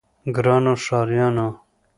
[0.35, 1.47] ګرانو ښاريانو!